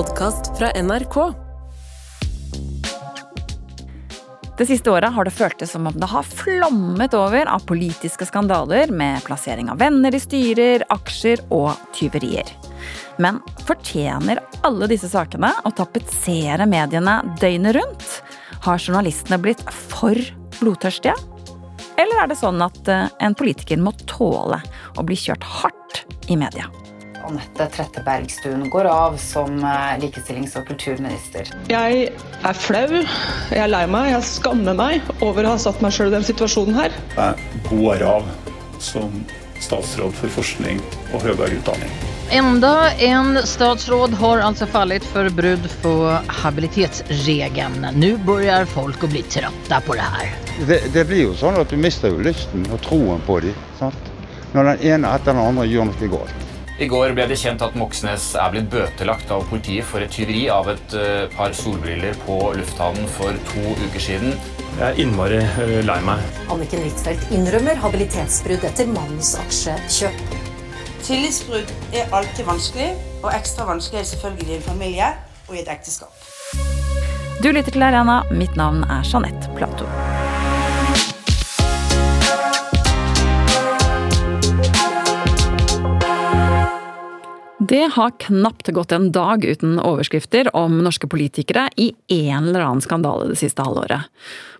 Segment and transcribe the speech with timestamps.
[0.00, 1.34] podkast fra NRK.
[4.58, 8.88] Det siste året har det føltes som om det har flommet over av politiske skandaler
[8.96, 12.48] med plassering av venner i styrer, aksjer og tyverier.
[13.20, 18.10] Men fortjener alle disse sakene å tapetsere mediene døgnet rundt?
[18.64, 20.16] Har journalistene blitt for
[20.62, 21.18] blodtørstige?
[22.00, 24.62] Eller er det sånn at eh, en politiker må tåle
[24.96, 26.72] å bli kjørt hardt i media?
[27.30, 31.46] Anette Trettebergstuen går av som eh, likestillings- og kulturminister.
[31.70, 32.08] Jeg
[32.42, 33.02] er flau,
[33.52, 36.26] jeg er lei meg, jeg skammer meg over å ha satt meg sjøl i den
[36.26, 36.96] situasjonen her.
[37.14, 38.26] Jeg går av
[38.82, 39.22] som
[39.60, 41.94] statsråd for forskning og høyere utdanning.
[42.34, 45.94] Enda en statsråd har altså fallit for brudd på
[46.42, 47.88] habilitetsregeln.
[47.94, 50.36] Nå begynner folk å bli trøtte på det her.
[50.66, 53.66] Det, det blir jo sånn at du mister jo lysten og troen på dem.
[54.54, 56.46] Når den ene etter den andre gjør noe galt.
[56.80, 60.46] I går ble det kjent at Moxnes er blitt bøtelagt av politiet for et tyveri
[60.48, 64.32] av et eh, par solbriller på lufthavnen for to uker siden.
[64.78, 66.24] Jeg er innmari eh, lei meg.
[66.48, 70.24] Anniken Huitfeldt innrømmer habilitetsbrudd etter mannens aksjekjøp.
[71.04, 72.88] Tillitsbrudd er alltid vanskelig,
[73.20, 75.12] og ekstra vanskelig er selvfølgelig i en familie
[75.50, 76.16] og i et ekteskap.
[77.44, 78.22] Du lytter til Arena.
[78.32, 80.19] Mitt navn er Jeanette Platou.
[87.70, 92.82] Det har knapt gått en dag uten overskrifter om norske politikere i en eller annen
[92.82, 94.08] skandale det siste halvåret.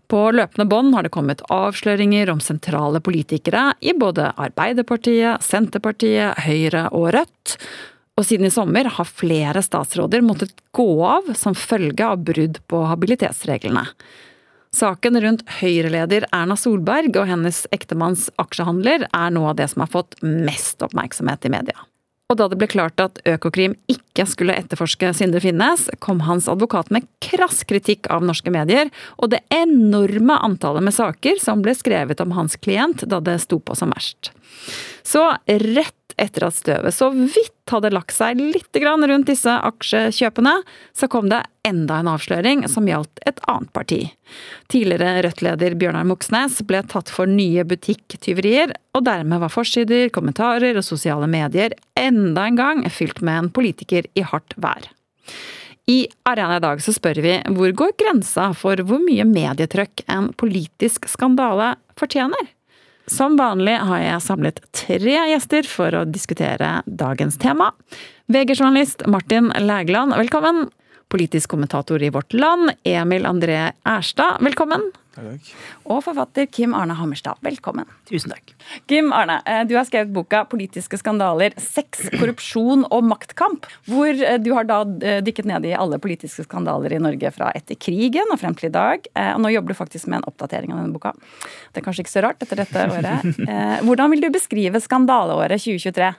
[0.06, 6.84] På løpende bånd har det kommet avsløringer om sentrale politikere i både Arbeiderpartiet, Senterpartiet, Høyre
[6.94, 7.56] og Rødt.
[8.14, 12.86] Og siden i sommer har flere statsråder måttet gå av som følge av brudd på
[12.94, 13.88] habilitetsreglene.
[14.70, 19.96] Saken rundt Høyre-leder Erna Solberg og hennes ektemanns aksjehandler er noe av det som har
[19.98, 21.89] fått mest oppmerksomhet i media.
[22.30, 26.92] Og da det ble klart at Økokrim ikke skulle etterforske Sindre Finnes, kom hans advokat
[26.94, 32.22] med krass kritikk av norske medier og det enorme antallet med saker som ble skrevet
[32.22, 34.30] om hans klient da det sto på som verst.
[35.02, 40.54] Så rett etter at støvet så vidt hadde lagt seg litt rundt disse aksjekjøpene,
[40.96, 44.00] så kom det enda en avsløring som gjaldt et annet parti.
[44.72, 50.86] Tidligere Rødt-leder Bjørnar Moxnes ble tatt for nye butikktyverier, og dermed var forsider, kommentarer og
[50.86, 54.90] sosiale medier enda en gang fylt med en politiker i hardt vær.
[55.90, 60.30] I Arena i dag så spør vi hvor går grensa for hvor mye medietrykk en
[60.38, 62.50] politisk skandale fortjener?
[63.10, 67.72] Som vanlig har jeg samlet tre gjester for å diskutere dagens tema.
[68.30, 70.68] VG-journalist Martin Lægland, velkommen.
[71.10, 74.92] Politisk kommentator i Vårt Land, Emil André Erstad, velkommen.
[75.20, 75.50] Takk.
[75.90, 77.88] Og forfatter Kim Arne Hammerstad, velkommen.
[78.08, 78.54] Tusen takk.
[78.90, 84.38] Kim Arne, eh, du har skrevet boka 'Politiske skandaler sex, korrupsjon og maktkamp', hvor eh,
[84.38, 88.32] du har da eh, dykket ned i alle politiske skandaler i Norge fra etter krigen
[88.32, 89.06] og frem til i dag.
[89.34, 91.12] Og nå jobber du faktisk med en oppdatering av denne boka.
[91.72, 93.24] Det er kanskje ikke så rart etter dette året.
[93.86, 96.12] Hvordan vil du beskrive skandaleåret 2023?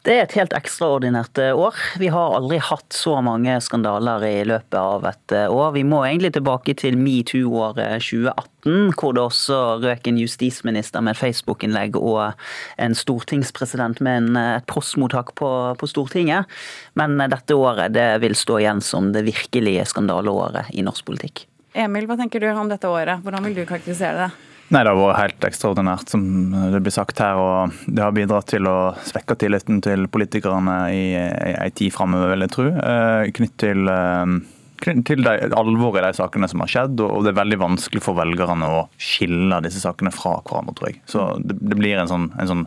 [0.00, 1.76] Det er et helt ekstraordinært eh, år.
[2.00, 5.74] Vi har aldri hatt så mange skandaler i løpet av et eh, år.
[5.74, 11.20] Vi må egentlig tilbake til metoo-året 2018, hvor det også røk en justisminister med et
[11.20, 12.32] Facebook-innlegg og
[12.80, 16.48] en stortingspresident med en, eh, et postmottak på, på, Stortinget.
[16.96, 21.44] Men dette året det vil stå igjen som det virkelige skandaleåret i norsk politikk.
[21.76, 23.20] Emil, hva tenker du om dette året?
[23.20, 24.49] Hvordan vil du karakterisere det?
[24.70, 26.22] Nei, Det har vært helt ekstraordinært, som
[26.70, 27.34] det blir sagt her.
[27.34, 32.46] og Det har bidratt til å svekke tilliten til politikerne i ei tid framover, vil
[32.46, 32.66] jeg tro.
[32.78, 37.00] Eh, knytt til, eh, til alvoret i de sakene som har skjedd.
[37.00, 41.02] og Det er veldig vanskelig for velgerne å skille disse sakene fra hverandre, tror jeg.
[41.04, 42.66] Så det, det blir en sånn, en sånn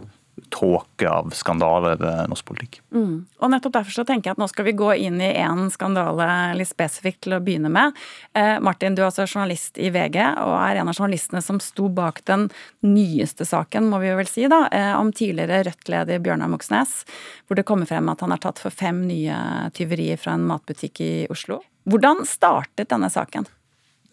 [0.52, 2.80] tåke av skandaler ved norsk politikk.
[2.96, 3.24] Mm.
[3.40, 6.28] Og nettopp derfor så tenker jeg at nå skal vi gå inn i én skandale
[6.58, 7.98] litt spesifikt til å begynne med.
[8.38, 11.90] Eh, Martin, du er altså journalist i VG og er en av journalistene som sto
[11.94, 12.50] bak den
[12.86, 17.04] nyeste saken, må vi vel si, da, eh, om tidligere Rødt-leder Bjørnar Moxnes,
[17.48, 21.04] hvor det kommer frem at han er tatt for fem nye tyverier fra en matbutikk
[21.04, 21.62] i Oslo.
[21.90, 23.48] Hvordan startet denne saken?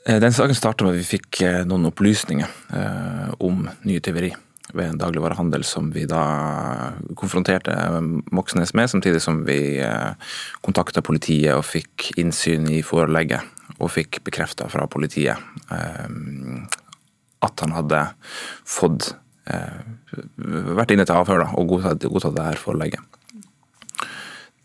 [0.07, 4.33] Eh, den saken startet med at vi fikk eh, noen opplysninger eh, om nye tyveri
[4.75, 6.23] ved en dagligvarehandel som vi da
[7.19, 7.75] konfronterte
[8.35, 10.35] Moxnes med, samtidig som vi eh,
[10.65, 13.57] kontakta politiet og fikk innsyn i forelegget.
[13.81, 15.39] Og fikk bekrefta fra politiet
[15.73, 16.09] eh,
[17.41, 18.03] at han hadde
[18.69, 19.15] fått
[19.49, 19.79] eh,
[20.77, 23.07] vært inne til avhør da, og godtatt, godtatt det her forelegget.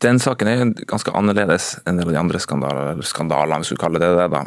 [0.04, 4.26] Den saken er ganske annerledes enn de andre skandaler, skandalene, hvis du kaller det det,
[4.34, 4.42] da,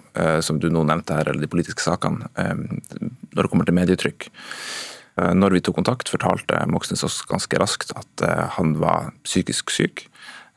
[0.45, 4.29] som du nå nevnte her, eller de politiske sakene, når det kommer til medietrykk.
[5.19, 9.75] Eh, når vi tok kontakt, fortalte Moxnes oss ganske raskt at eh, han var psykisk
[9.75, 10.09] syk.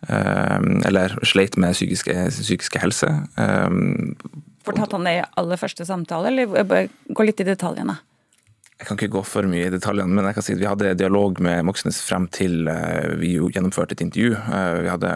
[0.09, 3.05] eller sleit med psykiske, psykiske helse.
[4.65, 7.99] Fortalte han det i aller første samtale, eller gå litt i detaljene?
[8.81, 10.95] Jeg kan ikke gå for mye i detaljene, men jeg kan si at vi hadde
[10.97, 14.31] dialog med Moxnes frem til eh, vi gjennomførte et intervju.
[14.33, 15.11] Eh, hadde,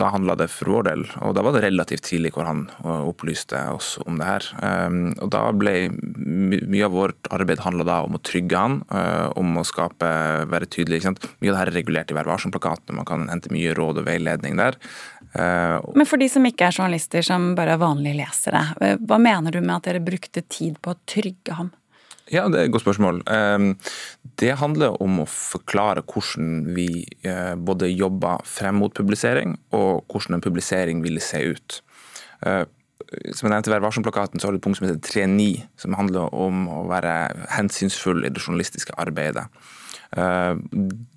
[0.00, 3.02] da handla det for vår del, og da var det relativt tidlig hvor han eh,
[3.10, 4.46] opplyste oss om det her.
[5.20, 8.78] Og da ble mye av vårt arbeid handla da om å trygge han,
[9.36, 10.08] om å skape,
[10.48, 11.02] være tydelig.
[11.04, 14.08] Mye av det her er regulert i Vær varsom-plakaten, man kan hente mye råd og
[14.08, 14.78] veiledning der.
[15.36, 18.64] Men for de som ikke er journalister, som bare er vanlige lesere,
[19.04, 21.72] hva mener du med at dere brukte tid på å trygge ham?
[22.30, 23.22] Ja, Det er et godt spørsmål.
[23.26, 23.76] Ehm,
[24.38, 30.38] det handler om å forklare hvordan vi eh, både jobber frem mot publisering, og hvordan
[30.38, 31.82] en publisering ville se ut.
[32.46, 32.64] Eh,
[33.34, 36.32] som jeg nevnte Vær varsom-plakaten, så har du et punkt som heter 3.9, som handler
[36.32, 37.12] om å være
[37.58, 39.48] hensynsfull i det journalistiske arbeidet.
[40.16, 40.54] Eh,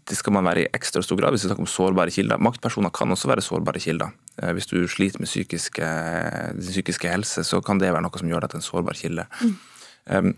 [0.10, 2.42] det skal man være i ekstra stor grad hvis vi snakker om sårbare kilder.
[2.42, 4.12] Maktpersoner kan også være sårbare kilder.
[4.36, 5.88] Hvis du sliter med psykiske,
[6.60, 9.25] psykiske helse, så kan det være noe som gjør deg til en sårbar kilde.
[9.40, 10.36] Mm.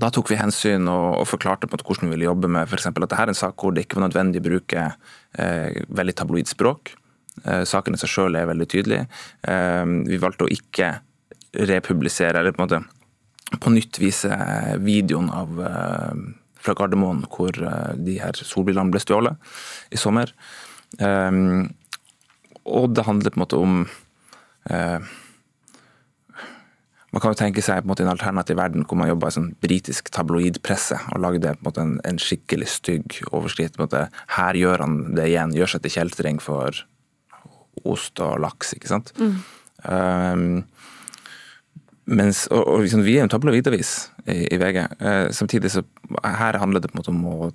[0.00, 2.88] Da tok vi hensyn og, og forklarte på hvordan vi ville jobbe med f.eks.
[2.90, 6.50] at dette er en sak hvor det ikke var nødvendig å bruke eh, veldig tabloid
[6.50, 6.94] språk.
[7.44, 9.04] Eh, saken i seg selv er veldig tydelig.
[9.46, 10.96] Eh, vi valgte å ikke
[11.54, 14.34] republisere, eller på en måte på nytt vise
[14.82, 16.24] videoen av eh,
[16.64, 19.54] fra Gardermoen hvor eh, de her solbrillene ble stjålet
[19.94, 20.34] i sommer.
[20.98, 21.42] Eh,
[22.64, 23.84] og det handler på en måte om
[27.14, 29.34] man kan jo tenke seg på en måte en alternativ verden hvor man jobber i
[29.36, 33.76] sånn britisk tabloidpresse og lagde på en, måte en, en skikkelig stygg overskrift.
[33.76, 34.00] På en måte,
[34.34, 36.82] Her gjør han det igjen, gjør seg til kjeltring for
[37.86, 39.14] ost og laks, ikke sant.
[39.20, 39.38] Mm.
[39.86, 40.44] Um,
[42.10, 43.94] mens, og, og liksom, Vi er en tabloidavis
[44.26, 44.82] i, i VG.
[44.98, 45.86] Uh, samtidig så
[46.18, 47.54] her handler det på en måte om å uh,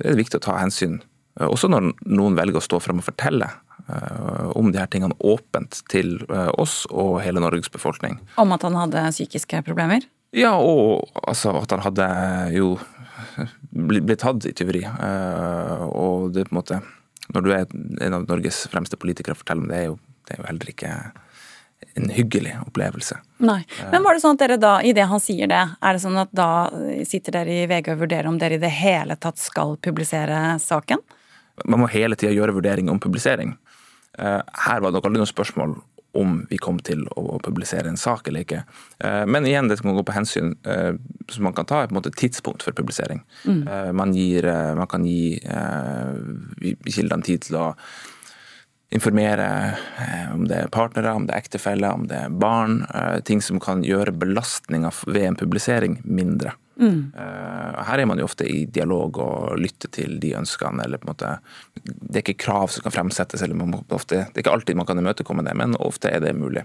[0.00, 1.02] Det er viktig å ta hensyn.
[1.36, 3.69] Uh, også når noen velger å stå frem og fortelle Eh,
[4.56, 8.18] om de her tingene åpent til eh, oss og hele Norges befolkning.
[8.40, 10.06] Om at han hadde psykiske problemer?
[10.36, 12.06] Ja, og altså, at han hadde
[12.54, 12.74] jo
[13.90, 14.84] blitt tatt i tyveri.
[14.86, 16.82] Eh, og det på en måte
[17.30, 17.66] Når du er
[18.06, 20.72] en av Norges fremste politikere og forteller om det, er jo, det er jo heller
[20.72, 20.94] ikke
[21.94, 23.16] en hyggelig opplevelse.
[23.38, 23.60] Nei.
[23.92, 26.18] Men var det sånn at dere da, i det han sier det, er det sånn
[26.20, 26.48] at da
[27.08, 31.02] sitter dere i VG og vurderer om dere i det hele tatt skal publisere saken?
[31.64, 33.54] Man må hele tida gjøre vurderinger om publisering.
[34.18, 35.78] Eh, her var det nok aldri noe spørsmål
[36.18, 38.64] om vi kom til å publisere en sak eller ikke.
[38.98, 40.96] Eh, men igjen, det kan gå på hensyn eh,
[41.30, 43.22] som man kan ta, på en måte tidspunkt for publisering.
[43.44, 43.62] Mm.
[43.94, 45.38] Man, gir, man, kan gi
[46.90, 47.66] kildene tid til å
[48.90, 49.46] informere
[50.34, 52.80] om det er partnere, om det er ektefeller, om det er barn.
[53.28, 56.56] Ting som kan gjøre belastninga ved en publisering mindre.
[56.80, 57.12] Mm.
[57.12, 60.84] Uh, her er man jo ofte i dialog og lytter til de ønskene.
[60.84, 61.38] eller på en måte,
[61.84, 63.56] Det er ikke krav som kan fremsettes, eller
[63.90, 66.64] ofte, det er ikke alltid man kan imøtekomme det, men ofte er det mulig.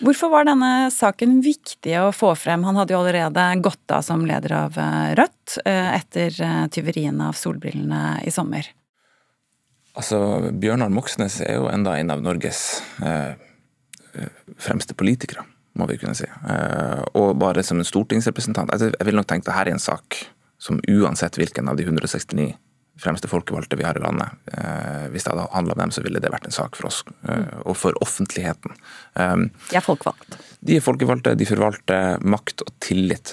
[0.00, 2.64] Hvorfor var denne saken viktig å få frem?
[2.64, 6.32] Han hadde jo allerede gått av som leder av eh, Rødt eh, etter
[6.72, 8.64] tyveriene av solbrillene i sommer.
[9.92, 13.36] Altså, Bjørnar Moxnes er jo enda en av Norges eh,
[14.56, 15.44] fremste politikere
[15.80, 16.28] må vi kunne si.
[16.28, 19.82] Eh, og bare som en stortingsrepresentant altså, Jeg vil nok tenke at dette er en
[19.82, 20.24] sak
[20.60, 22.52] som uansett hvilken av de 169
[23.00, 26.20] fremste folkevalgte vi har i landet, eh, hvis det hadde handla om dem, så ville
[26.20, 28.74] det vært en sak for oss eh, og for offentligheten.
[29.16, 30.36] De er folkevalgte?
[30.60, 33.32] De er folkevalgte, de forvalter makt og tillit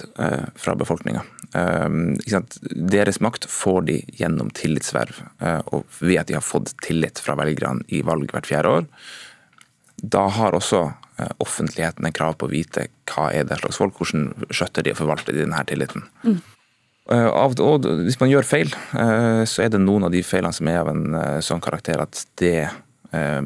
[0.56, 1.20] fra befolkninga.
[1.52, 5.20] Deres makt får de gjennom tillitsverv,
[5.68, 8.88] og ved at de har fått tillit fra velgerne i valg hvert fjerde år.
[10.00, 10.86] Da har også
[11.42, 15.00] offentligheten er krav på å vite hva er det slags folk, hvordan skjøtter de og
[15.00, 16.04] forvalter de denne tilliten.
[16.22, 16.38] Mm.
[17.08, 17.28] Eh,
[17.64, 20.82] og hvis man gjør feil, eh, så er det noen av de feilene som er
[20.82, 21.04] av en
[21.44, 22.68] sånn karakter at det
[23.16, 23.42] eh,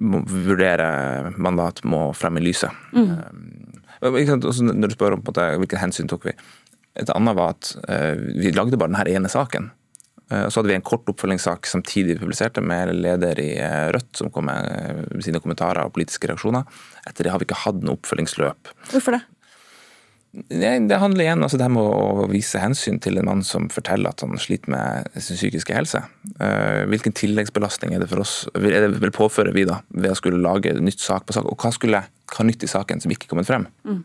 [0.00, 2.76] vurdere mandat må frem i lyset.
[2.92, 3.16] Mm.
[4.00, 6.36] Når du spør om hvilke hensyn tok vi.
[7.00, 7.74] Et annet var at
[8.40, 9.68] vi lagde bare denne ene saken.
[10.30, 14.14] Eh, så hadde vi en kort oppfølgingssak samtidig vi publiserte, med leder i eh, Rødt
[14.20, 16.66] som kom med eh, sine kommentarer og politiske reaksjoner.
[17.08, 18.72] Etter det har vi ikke hatt noe oppfølgingsløp.
[18.92, 19.24] Hvorfor det?
[20.30, 24.22] Det handler igjen altså det med å vise hensyn til en mann som forteller at
[24.22, 26.04] han sliter med sin psykiske helse.
[26.86, 30.38] Hvilken tilleggsbelastning er det for oss, er det vil påføre vi da, ved å skulle
[30.38, 31.50] lage nytt sak på sak?
[31.50, 33.66] Og hva skulle hva nytt i saken som ikke er kommet frem?
[33.82, 34.04] Mm.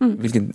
[0.00, 0.12] Mm.
[0.22, 0.46] Hvilken,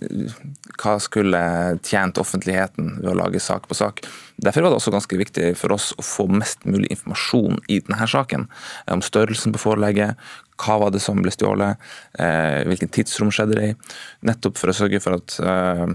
[0.80, 1.40] hva skulle
[1.86, 4.00] tjent offentligheten ved å lage sak på sak?
[4.42, 8.08] Derfor var det også ganske viktig for oss å få mest mulig informasjon i denne
[8.10, 8.48] saken.
[8.90, 10.18] Om størrelsen på forelegget,
[10.62, 11.78] hva var det som ble stjålet,
[12.18, 13.76] eh, hvilken tidsrom skjedde det i.
[14.26, 15.86] Nettopp for å sørge for at eh,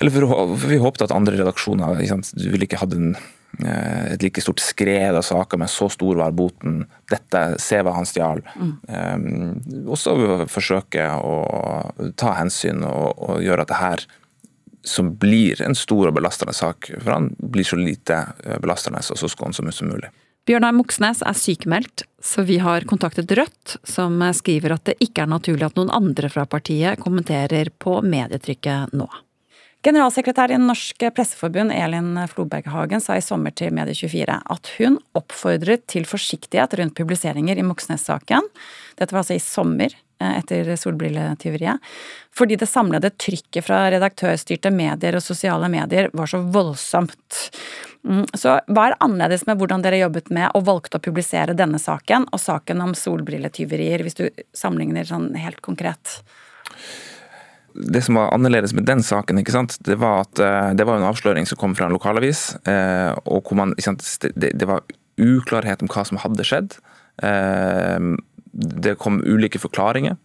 [0.00, 2.02] Eller for, vi håpet at andre redaksjoner
[2.36, 6.18] Du ville ikke hatt en, eh, et like stort skred av saker med så stor
[6.20, 6.82] var boten.
[7.10, 8.42] Dette, se hva han stjal.
[8.56, 8.72] Mm.
[8.88, 11.36] Um, også forsøke å
[12.20, 14.04] ta hensyn og, og, gjøre at det her,
[14.86, 19.18] som blir en stor og belastende sak for han, blir så lite eh, belastende og
[19.18, 20.12] så skånsom som mulig.
[20.46, 25.32] Bjørnar Moxnes er sykemeldt, så vi har kontaktet Rødt, som skriver at det ikke er
[25.32, 29.08] naturlig at noen andre fra partiet kommenterer på medietrykket nå.
[29.86, 36.08] Generalsekretær i Norsk Presseforbund Elin Floberghagen sa i sommer til Medie24 at hun oppfordret til
[36.10, 38.48] forsiktighet rundt publiseringer i Moxnes-saken.
[38.98, 41.78] Dette var altså i sommer, eh, etter solbrilletyveriet.
[42.34, 47.38] Fordi det samlede trykket fra redaktørstyrte medier og sosiale medier var så voldsomt.
[48.02, 51.78] Mm, så hva er annerledes med hvordan dere jobbet med og valgte å publisere denne
[51.78, 56.24] saken, og saken om solbrilletyverier, hvis du sammenligner sånn helt konkret?
[57.76, 61.46] Det som var annerledes med den saken, det var at eh, det var en avsløring
[61.48, 62.56] som kom fra en lokalavis.
[62.68, 66.78] Eh, og hvor man, det, var uklarhet om hva som hadde skjedd.
[67.22, 68.14] Eh,
[68.56, 70.16] det kom ulike forklaringer.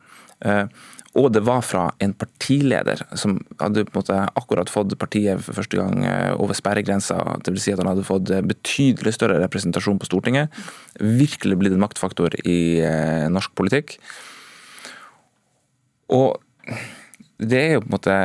[1.20, 5.58] Og det var fra en partileder som hadde på en måte akkurat fått partiet for
[5.60, 6.06] første gang
[6.40, 7.18] over sperregrensa.
[7.50, 10.56] Vil si at han hadde fått betydelig større representasjon på Stortinget.
[11.04, 12.80] Virkelig blitt en maktfaktor i
[13.36, 13.98] norsk politikk.
[16.16, 16.40] Og
[17.42, 18.16] det er jo på en måte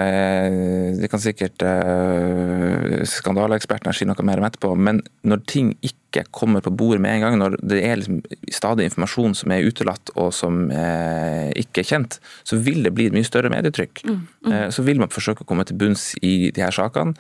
[1.01, 6.65] Det kan sikkert uh, skandaleekspertene si noe mer om etterpå, men når ting ikke kommer
[6.65, 8.21] på bordet med en gang, når det er liksom
[8.53, 13.09] stadig informasjon som er utelatt og som uh, ikke er kjent, så vil det bli
[13.09, 14.05] et mye større medietrykk.
[14.05, 14.53] Mm, mm.
[14.53, 17.17] Uh, så vil man forsøke å komme til bunns i de her sakene.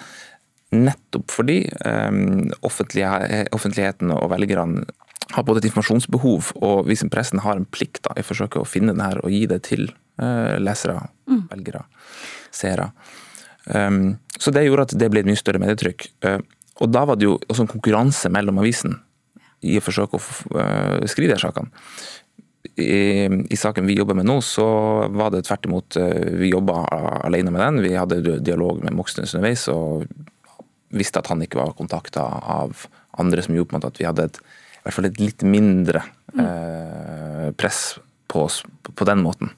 [0.76, 4.84] Nettopp fordi um, offentligheten og velgerne
[5.34, 8.68] har både et informasjonsbehov, og vi som pressen har en plikt da, i forsøket å
[8.68, 10.96] finne den her og gi det til Eh, lesere,
[11.28, 11.42] mm.
[11.50, 11.82] velgere,
[12.54, 12.90] seere.
[13.66, 16.06] Um, så det gjorde at det ble et mye større medietrykk.
[16.24, 16.38] Uh,
[16.84, 18.98] og da var det jo også en konkurranse mellom avisen
[19.66, 21.72] i å forsøke å uh, skrive de sakene.
[22.76, 24.66] I, I, saken vi jobber med nå, så
[25.14, 26.82] var det tvert imot uh, Vi jobba
[27.24, 27.82] alene med den.
[27.86, 30.06] Vi hadde dialog med Moxnes underveis og
[30.96, 32.86] visste at han ikke var kontakta av
[33.18, 35.42] andre som gjorde på en måte at vi hadde et, i hvert fall et litt
[35.42, 36.02] mindre
[36.36, 37.54] mm.
[37.58, 37.80] press
[38.30, 39.50] på oss på den måten.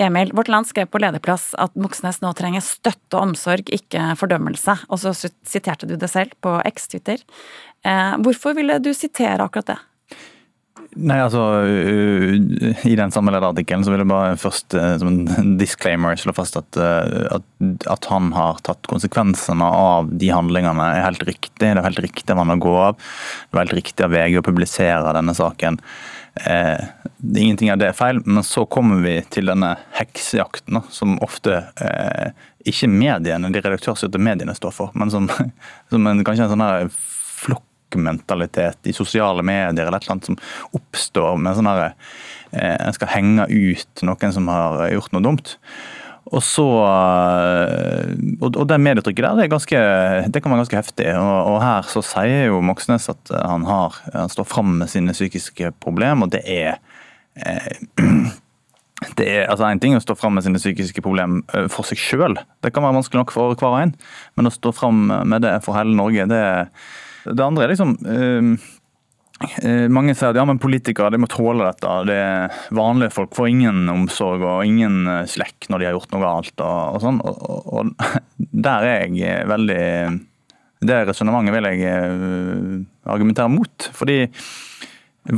[0.00, 4.78] Emil, Vårt Land skrev på lederplass at Moxnes nå trenger støtte og omsorg, ikke fordømmelse.
[4.88, 7.20] Og så siterte du det selv på X-Twitter.
[7.84, 9.80] Eh, hvorfor ville du sitere akkurat det?
[10.98, 11.42] Nei, altså
[12.88, 16.58] I den samme lederartikkelen så vil jeg bare først eh, som en disclaimer slå fast
[16.58, 17.44] at, eh, at,
[17.84, 21.52] at, han har tatt konsekvensene av de handlingene er helt riktig.
[21.60, 22.98] Det er helt riktig av han å gå av.
[22.98, 25.78] Det var helt riktig av VG å publisere denne saken.
[26.34, 26.84] Eh,
[27.34, 32.30] ingenting av det er feil, men så kommer vi til denne heksejakten, som ofte eh,
[32.70, 35.28] ikke mediene, de redaktørstyrte mediene står for, men som,
[35.92, 36.92] som en, kanskje en sånn
[37.40, 40.40] flokkmentalitet i sosiale medier eller et eller annet som
[40.78, 41.92] oppstår med sånn herre
[42.52, 45.56] eh, En skal henge ut noen som har gjort noe dumt.
[46.30, 49.78] Og så, eh, og, det medietrykket der, det, ganske,
[50.30, 51.08] det, kan være ganske heftig.
[51.18, 55.16] Og, og, her så sier jo Moxnes at han, har, han står fram med sine
[55.16, 56.78] psykiske problemer, og det er
[57.34, 57.82] eh,
[59.18, 61.98] det er, altså En ting å stå fram med sine psykiske problemer eh, for seg
[61.98, 63.96] sjøl, det kan være vanskelig nok for hver og en.
[64.38, 66.44] Men å stå fram med det for hele Norge, det,
[67.26, 67.98] det andre er liksom
[69.88, 71.92] mange sier at ja, men politikere de må tåle dette.
[72.08, 76.24] Det vanlige folk får ingen omsorg og ingen eh, slekk når de har gjort noe
[76.26, 76.56] galt.
[76.60, 77.20] og, og sånn.
[77.24, 78.10] Og, og,
[78.68, 79.84] der er jeg eh, veldig
[80.80, 83.88] Det resonnementet vil jeg argumentere mot.
[83.96, 84.18] Fordi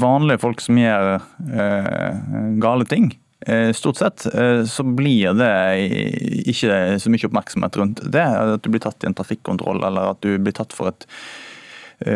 [0.03, 2.19] vanlige folk som gjør eh,
[2.63, 3.13] gale ting,
[3.47, 4.27] eh, Stort sett
[4.67, 5.55] så blir det
[6.51, 8.27] ikke så mye oppmerksomhet rundt det.
[8.27, 11.42] At du blir tatt i en trafikkontroll, eller at du blir tatt for et Eh,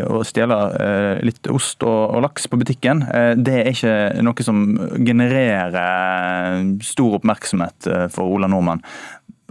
[0.07, 4.64] å stjele eh, litt ost og, laks på butikken, eh, det er ikke noe som
[5.00, 8.83] genererer stor oppmerksomhet for Ola Nordmann.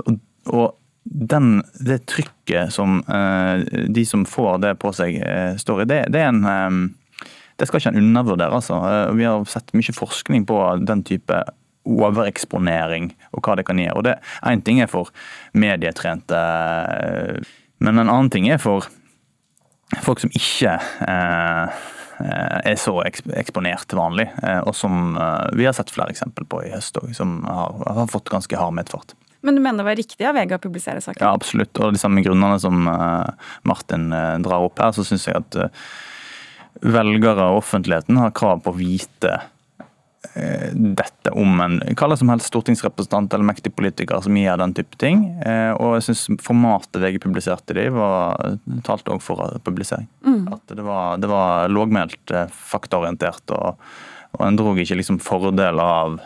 [0.06, 0.68] Og
[1.06, 5.20] den, det trykket som de som får det på seg,
[5.62, 6.94] står i, det, det er en
[7.56, 8.52] det skal ikke en undervurdere.
[8.52, 8.82] altså.
[9.16, 11.38] Vi har sett mye forskning på den type
[11.86, 13.96] overeksponering og hva det kan gjøre.
[13.96, 15.12] Og det Én ting er for
[15.54, 16.42] medietrente,
[17.80, 18.90] men en annen ting er for
[20.04, 20.74] folk som ikke
[21.08, 21.84] eh,
[22.72, 26.64] er så eksponert til vanlig, eh, og som eh, vi har sett flere eksempel på
[26.66, 29.16] i høst òg, som har, har, fått ganske hard medfart.
[29.46, 31.22] Men du mener det var riktig av VG å publisere saken?
[31.22, 31.78] Ja, absolutt.
[31.78, 32.88] Og de samme grunnene som
[33.70, 34.08] Martin
[34.42, 35.58] drar opp her, så syns jeg at
[36.82, 39.36] velgere og offentligheten har krav på å vite
[40.76, 45.26] dette om en hva som helst stortingsrepresentant eller mektig politiker som gir den type ting.
[45.46, 50.08] Eh, og jeg syns formatet VG publiserte de, var talte òg for publisering.
[50.26, 50.46] Mm.
[50.56, 53.82] At det var, det var lågmælt, eh, faktaorientert, og,
[54.38, 56.22] og en dro ikke liksom fordeler av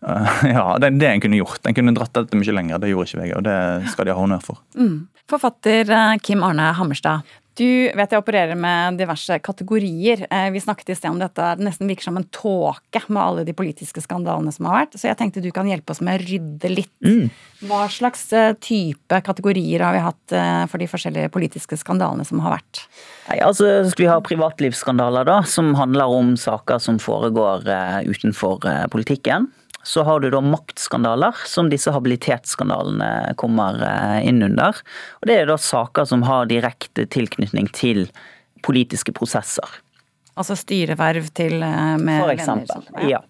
[0.48, 1.60] ja, det er det en kunne gjort.
[1.68, 2.78] En kunne dratt dette mye lenger.
[2.80, 3.56] Det gjorde ikke VG, og det
[3.92, 4.62] skal de ha honnør for.
[4.72, 4.94] Mm.
[5.28, 5.92] Forfatter
[6.24, 7.28] Kim Arne Hammerstad.
[7.60, 10.22] Du vet jeg opererer med diverse kategorier.
[10.32, 11.44] Eh, vi snakket i sted om dette.
[11.58, 14.96] Det nesten virker som en tåke med alle de politiske skandalene som har vært.
[14.96, 16.94] Så jeg tenkte du kan hjelpe oss med å rydde litt.
[17.04, 17.28] Mm.
[17.68, 22.40] Hva slags eh, type kategorier har vi hatt eh, for de forskjellige politiske skandalene som
[22.40, 22.84] har vært?
[23.28, 27.68] Nei, altså Vi har privatlivsskandaler, da, som handler om saker som foregår
[28.08, 29.50] utenfor politikken.
[29.82, 34.76] Så har du da maktskandaler, som disse habilitetsskandalene kommer eh, inn under.
[35.20, 38.06] Og Det er da saker som har direkte tilknytning til
[38.66, 39.80] politiske prosesser.
[40.40, 43.18] Altså styreverv til eh, med For eksempel, ja.
[43.18, 43.22] ja.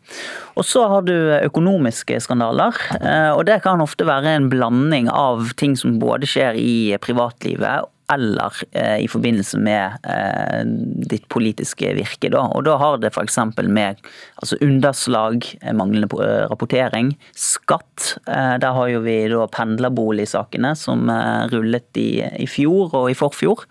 [0.58, 2.76] Og så har du økonomiske skandaler.
[3.00, 7.88] Eh, og det kan ofte være en blanding av ting som både skjer i privatlivet
[8.10, 10.62] eller eh, i forbindelse med eh,
[11.10, 12.30] ditt politiske virke.
[12.32, 12.44] Da.
[12.56, 13.38] Og da har det f.eks.
[13.62, 14.00] med
[14.40, 16.08] altså underslag, eh, manglende
[16.50, 18.16] rapportering, skatt.
[18.26, 21.10] Der har jo vi da pendlerboligsakene som
[21.52, 23.66] rullet i, i fjor og i forfjor.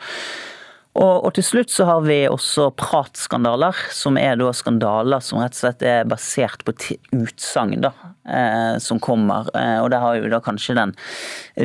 [0.98, 5.54] Og, og, til slutt så har vi også pratskandaler, som er da skandaler som rett
[5.54, 6.74] og slett er basert på
[7.16, 9.52] utsagn eh, som kommer.
[9.54, 10.96] Eh, og der har jo da kanskje den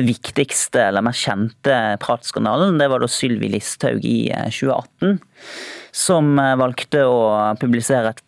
[0.05, 2.77] viktigste eller mest kjente pratskandalen.
[2.79, 5.49] Det var da Sylvi Listhaug i 2018, eh,
[6.05, 7.19] som eh, valgte å
[7.59, 8.24] publisere et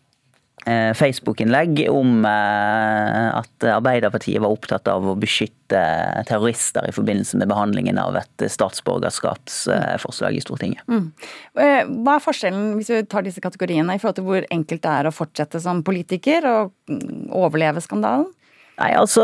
[0.67, 5.79] Facebook-innlegg om eh, at Arbeiderpartiet var opptatt av å beskytte
[6.27, 10.83] terrorister i forbindelse med behandlingen av et statsborgerskapsforslag i Stortinget.
[10.91, 11.09] Mm.
[11.59, 14.95] Eh, hva er forskjellen, hvis vi tar disse kategoriene, i forhold til hvor enkelt det
[14.97, 18.27] er å fortsette som politiker og mm, overleve skandalen?
[18.77, 19.23] Nei, altså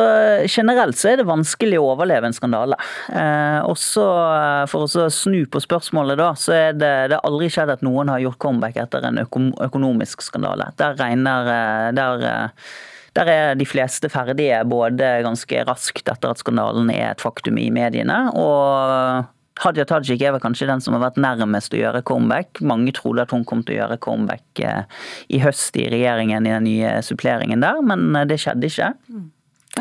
[0.49, 2.77] Generelt så er det vanskelig å overleve en skandale.
[3.13, 7.51] Eh, også eh, For å snu på spørsmålet, da, så er det, det er aldri
[7.53, 10.71] skjedd at noen har gjort comeback etter en økonomisk skandale.
[10.81, 12.71] Der regner eh, der, eh,
[13.13, 17.69] der er de fleste ferdige både ganske raskt etter at skandalen er et faktum i
[17.73, 19.29] mediene, og
[19.61, 22.57] Hadia Tajik er vel kanskje den som har vært nærmest å gjøre comeback.
[22.65, 24.63] Mange trodde at hun kom til å gjøre comeback
[25.29, 28.89] i høst i regjeringen i den nye suppleringen der, men det skjedde ikke.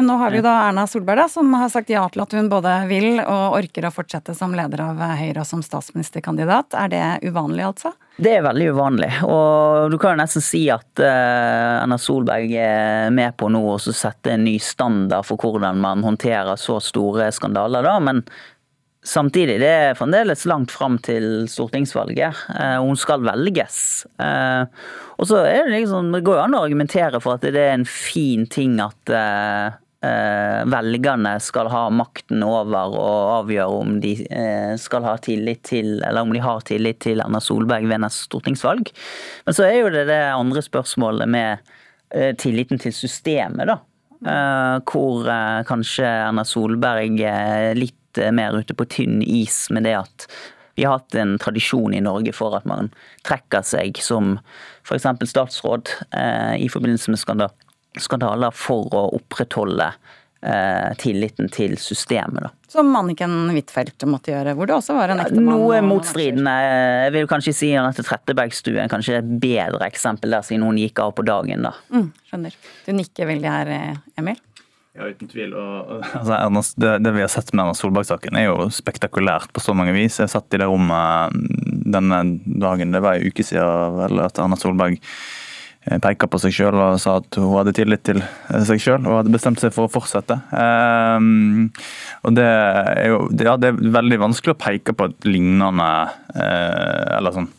[0.01, 2.71] Nå har vi da Erna Solberg, da, som har sagt ja til at hun både
[2.89, 6.73] vil og orker å fortsette som leder av Høyre og som statsministerkandidat.
[6.81, 7.93] Er det uvanlig, altså?
[8.17, 9.11] Det er veldig uvanlig.
[9.27, 13.77] Og du kan jo nesten si at uh, Erna Solberg er med på nå å
[13.85, 17.99] sette en ny standard for hvordan man håndterer så store skandaler, da.
[18.01, 18.25] Men
[19.03, 22.39] Samtidig, det er fremdeles langt fram til stortingsvalget.
[22.55, 23.79] Uh, hun skal velges.
[24.21, 24.69] Uh,
[25.19, 27.75] og så er Det liksom, det går jo an å argumentere for at det er
[27.75, 29.11] en fin ting at
[30.03, 36.01] Eh, velgerne skal ha makten over og avgjøre om de eh, skal ha tillit til,
[36.03, 38.91] eller om de har tillit til Erna Solberg ved neste stortingsvalg.
[39.47, 41.71] Men så er jo det det andre spørsmålet med
[42.11, 43.79] eh, tilliten til systemet, da.
[44.23, 45.27] Hvor
[45.67, 47.73] kanskje Erna Solberg er
[48.17, 50.29] litt mer ute på tynn is med det at
[50.75, 52.89] vi har hatt en tradisjon i Norge for at man
[53.29, 54.39] trekker seg som
[54.87, 55.05] f.eks.
[55.29, 55.91] statsråd
[56.57, 57.53] i forbindelse med skandal
[58.01, 59.91] skandaler for å opprettholde
[60.43, 62.47] eh, tilliten til systemet.
[62.47, 62.53] Da.
[62.73, 65.61] Som Anniken Huitfeldt måtte gjøre, hvor det også var en ektemann?
[65.61, 66.55] Noe motstridende.
[66.65, 71.03] Jeg vil kanskje si at Trettebergstuen kanskje er et bedre eksempel der, siden hun gikk
[71.05, 71.69] av på dagen.
[71.69, 71.75] da.
[71.93, 72.57] Mm, skjønner.
[72.87, 74.41] Du nikker veldig her, eh, Emil?
[74.93, 75.55] Ja, uten tvil.
[75.57, 79.77] Og, altså, det, det, vi har sett med Erna Solberg-saken er jo spektakulært på så
[79.77, 80.21] mange vis.
[80.21, 81.39] Jeg satt i det rommet
[81.93, 85.01] denne dagen, det var en uke siden vel, at Erna Solberg
[85.83, 89.01] Eh, peka på seg sjøl og sa at hun hadde tillit til eh, seg sjøl
[89.01, 90.37] og hadde bestemt seg for å fortsette.
[90.55, 91.73] Um,
[92.23, 95.89] og det er jo ja, det er veldig vanskelig å peke på et lignende
[96.39, 97.51] uh, eller sånn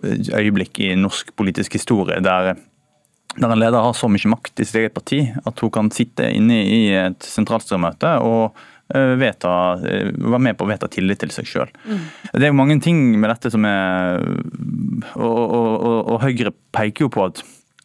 [0.00, 2.54] øyeblikk i norsk politisk historie der,
[3.36, 6.26] der en leder har så mye makt i sitt eget parti at hun kan sitte
[6.34, 8.58] inne i et sentralstyremøte og
[8.94, 11.68] Eh, vedta, eh, være med på å vedta tillit til seg sjøl.
[11.86, 12.00] Mm.
[12.32, 14.18] Det er jo mange ting med dette som er
[15.14, 17.42] Og, og, og, og Høyre peker jo på at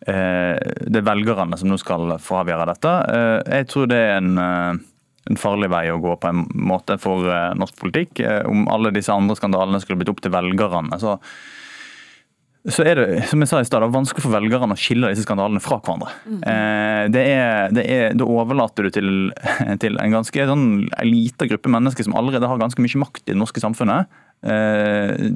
[0.09, 0.57] eh,
[0.89, 2.95] det er velgerne som nå skal få avgjøre dette.
[3.13, 6.41] Eh, jeg tror det er en, en farlig vei å gå på en
[6.73, 8.23] måte for eh, norsk politikk.
[8.49, 11.19] Om alle disse andre skandalene skulle blitt opp til velgerne, så
[12.73, 15.61] så er det som jeg sa i sted, vanskelig for velgerne å skille disse skandalene
[15.61, 16.09] fra hverandre.
[16.25, 16.39] Mm.
[17.13, 19.09] Det er, det er, Da overlater du til,
[19.83, 23.33] til en ganske sånn, en liten gruppe mennesker som allerede har ganske mye makt i
[23.33, 24.09] det norske samfunnet,
[24.49, 25.35] eh,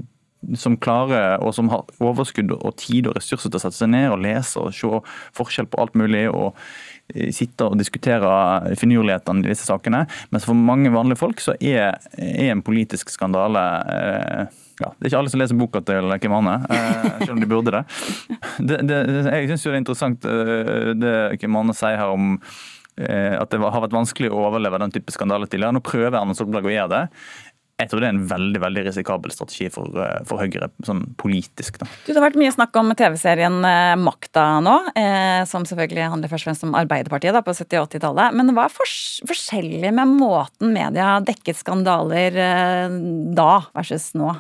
[0.56, 4.08] som klarer, og som har overskudd og tid og ressurser til å sette seg ned
[4.14, 5.02] og lese og se
[5.38, 6.30] forskjell på alt mulig.
[6.32, 6.56] og
[7.14, 10.06] eh, sitte og diskutere finurlighetene i disse sakene.
[10.32, 15.12] Mens for mange vanlige folk så er, er en politisk skandale eh, ja, Det er
[15.12, 17.84] ikke alle som leser boka til Kim Anne, eh, selv om de burde det.
[18.72, 23.36] det, det jeg syns det er interessant eh, det Kim Manne sier her om eh,
[23.36, 25.76] at det har vært vanskelig å overleve den type skandaler tidligere.
[25.76, 27.06] Nå prøver Erna Solberg å gjøre det
[27.80, 29.88] jeg tror det er en veldig veldig risikabel strategi for,
[30.28, 31.80] for Høyre, sånn politisk.
[31.80, 31.88] Da.
[32.04, 33.56] Du, det har vært mye snakk om TV-serien
[34.04, 37.88] Makta nå, eh, som selvfølgelig handler først og fremst om Arbeiderpartiet da, på 70- og
[37.88, 38.36] 80-tallet.
[38.36, 38.98] Men hva er fors
[39.30, 43.00] forskjellig med måten media dekket skandaler eh,
[43.40, 44.36] da versus nå?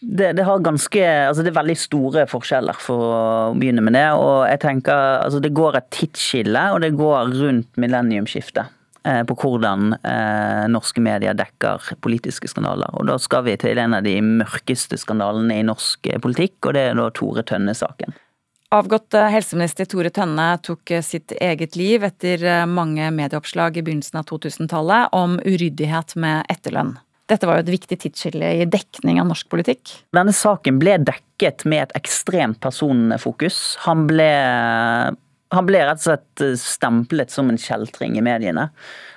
[0.00, 3.22] Det, det, ganske, altså det, er veldig store forskjeller, for å
[3.58, 4.06] begynne med det.
[4.14, 8.74] og jeg tenker, altså Det går et tidsskille, og det går rundt millenniumsskiftet.
[9.08, 12.90] Eh, på hvordan eh, norske medier dekker politiske skandaler.
[12.98, 16.74] Og Da skal vi til en av de mørkeste skandalene i norsk eh, politikk, og
[16.76, 18.16] det er da Tore Tønne-saken.
[18.74, 25.14] Avgått helseminister Tore Tønne tok sitt eget liv etter mange medieoppslag i begynnelsen av 2000-tallet
[25.16, 26.98] om uryddighet med etterlønn.
[27.28, 29.92] Dette var jo et viktig tidsskille i dekning av norsk politikk.
[30.16, 33.76] Denne saken ble dekket med et ekstremt personfokus.
[33.84, 34.30] Han ble
[35.54, 38.68] han ble rett og slett eh, stemplet som en kjeltring i mediene.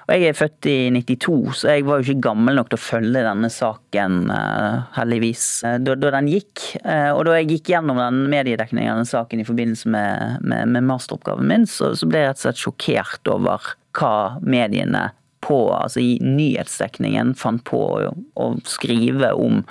[0.07, 2.83] Og Jeg er født i 92, så jeg var jo ikke gammel nok til å
[2.83, 6.63] følge denne saken, eh, heldigvis, eh, da, da den gikk.
[6.81, 10.87] Og da jeg gikk gjennom den mediedekningen av den saken i forbindelse med, med, med
[10.87, 15.09] masteroppgaven min, så, så, ble jeg rett og slett sjokkert over hva mediene
[15.45, 19.63] på, altså i nyhetsdekningen fant på å, å skrive om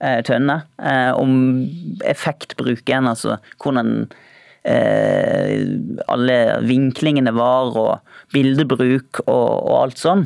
[0.00, 0.60] eh, Tønne.
[0.78, 1.34] Eh, om
[2.04, 4.06] effektbruken, altså hvordan
[4.64, 5.60] Eh,
[6.08, 10.24] alle vinklingene var, og bildebruk og, og alt sånn.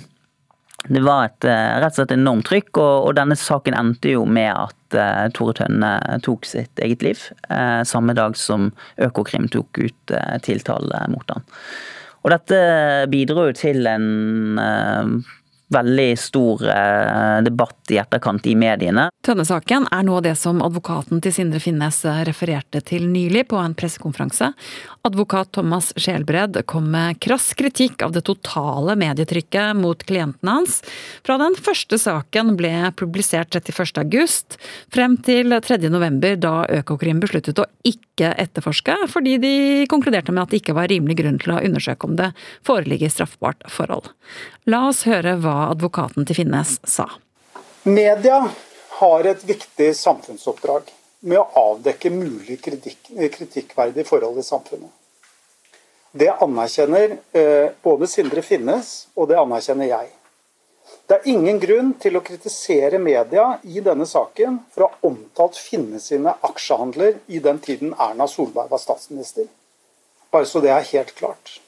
[0.86, 4.22] Det var et eh, rett og slett enormt trykk, og, og, denne saken endte jo
[4.30, 5.90] med at uh, Tore Tønne
[6.22, 7.24] tok sitt eget liv.
[7.50, 8.70] Uh, samme dag som
[9.02, 10.14] Økokrim tok ut
[10.46, 11.42] tiltale mot han.
[12.28, 12.60] Og dette
[13.08, 14.06] bidro jo til en
[15.68, 19.08] veldig stor uh, debatt i etterkant i mediene.
[19.24, 23.74] Tønne-saken er nå det som advokaten til Sindre Finnes eh, refererte til nylig på en
[23.76, 24.52] pressekonferanse.
[25.08, 30.82] Advokat Thomas Skjelbred kom med krass kritikk av det totale medietrykket mot klientene hans,
[31.24, 34.58] fra den første saken ble publisert 31.8,
[34.92, 39.54] frem til 3.11, da Økokrim besluttet å ikke etterforske, fordi de
[39.88, 42.28] konkluderte med at det ikke var rimelig grunn til å undersøke om det
[42.68, 44.12] foreligger straffbart forhold.
[44.68, 47.08] La oss høre hva advokaten til Finnes sa.
[47.88, 48.42] Media
[49.00, 50.92] har et viktig samfunnsoppdrag
[51.24, 54.92] med å avdekke mulig kritikk, kritikkverdige forhold i samfunnet.
[56.12, 60.08] Det anerkjenner eh, både Sindre Finnes, og det anerkjenner jeg.
[61.08, 65.56] Det er ingen grunn til å kritisere media i denne saken for å ha omtalt
[65.60, 69.48] Finne sine aksjehandler i den tiden Erna Solberg var statsminister.
[70.32, 71.58] Bare så det er helt klart.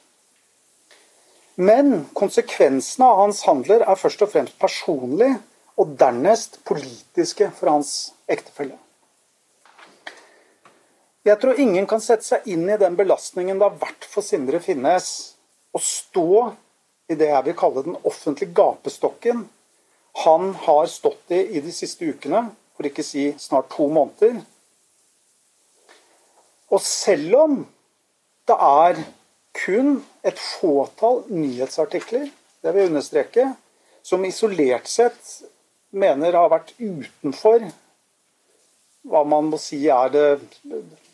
[1.61, 5.39] Men konsekvensene av hans handler er først og fremst personlige,
[5.81, 8.77] og dernest politiske for hans ektefelle.
[11.21, 14.57] Jeg tror ingen kan sette seg inn i den belastningen det har vært for Sindre
[14.65, 15.09] Finnes
[15.77, 16.31] å stå
[17.13, 19.43] i det jeg vil kalle den offentlige gapestokken
[20.25, 24.41] han har stått i i de siste ukene, for ikke si snart to måneder.
[26.71, 27.59] Og selv om
[28.49, 29.03] det er
[29.61, 32.31] kun et fåtall nyhetsartikler,
[32.65, 33.47] det vil jeg understreke,
[34.03, 35.37] som isolert sett
[35.93, 37.69] mener har vært utenfor
[39.09, 40.27] hva man må si er det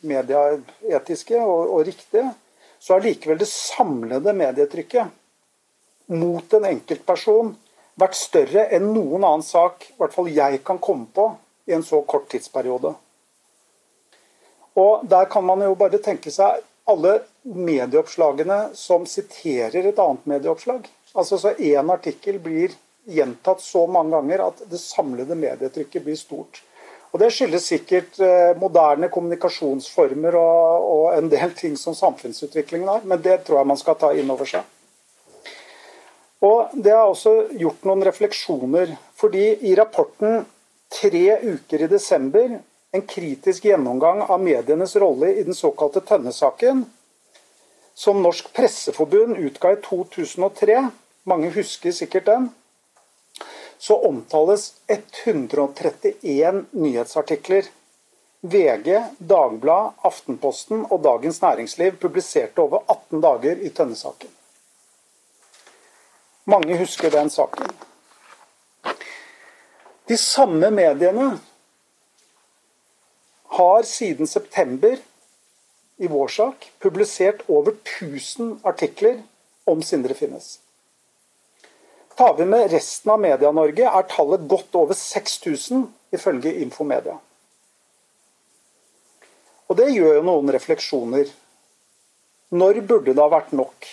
[0.09, 2.31] medieetiske og, og riktige,
[2.79, 5.14] så har likevel det samlede medietrykket
[6.14, 7.55] mot en enkeltperson
[7.99, 11.31] vært større enn noen annen sak, i hvert fall jeg kan komme på,
[11.66, 12.92] i en så kort tidsperiode.
[14.77, 20.87] Og Der kan man jo bare tenke seg alle medieoppslagene som siterer et annet medieoppslag.
[21.16, 26.62] Altså så Én artikkel blir gjentatt så mange ganger at det samlede medietrykket blir stort.
[27.16, 33.07] Og Det skyldes sikkert eh, moderne kommunikasjonsformer og, og, en del ting som samfunnsutviklingen har,
[33.09, 34.66] men det tror jeg man skal ta inn over seg.
[36.44, 38.92] Og Det har også gjort noen refleksjoner.
[39.16, 40.44] fordi i rapporten
[40.92, 42.61] 'Tre uker i desember
[42.92, 46.85] en kritisk gjennomgang av medienes rolle i den såkalte Tønne-saken,
[47.94, 50.90] som Norsk Presseforbund utga i 2003,
[51.24, 52.50] mange husker sikkert den,
[53.78, 57.64] så omtales 131 nyhetsartikler.
[58.40, 64.30] VG, Dagbladet, Aftenposten og Dagens Næringsliv publiserte over 18 dager i Tønne-saken.
[66.44, 67.72] Mange husker den saken.
[70.08, 71.40] De samme mediene
[73.56, 75.00] har siden september
[75.96, 79.22] i vår sak publisert over 1000 artikler
[79.66, 80.60] om Sindre Finnes.
[82.16, 85.83] Tar vi med resten av Media-Norge, er tallet godt over 6000,
[86.16, 87.18] ifølge Infomedia.
[89.68, 91.29] Og det gjør jo noen refleksjoner.
[92.57, 93.88] Når burde det ha vært nok?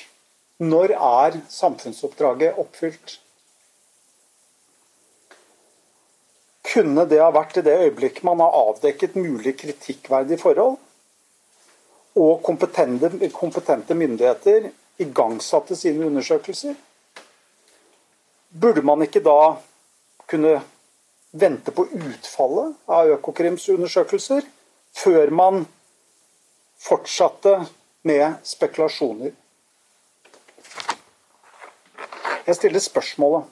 [0.63, 3.17] Når er samfunnsoppdraget oppfylt?
[6.69, 10.79] Kunne det ha vært i det øyeblikket man har avdekket mulig kritikkverdige forhold,
[12.15, 16.79] og kompetente, kompetente myndigheter igangsatte sine undersøkelser?
[18.53, 19.55] Burde man ikke da
[20.29, 20.59] kunne
[21.33, 24.45] vente på utfallet av Økokrims undersøkelser
[24.93, 25.63] før man
[26.83, 27.55] fortsatte
[28.05, 29.33] med spekulasjoner?
[32.43, 33.47] Jeg stiller spørsmålet.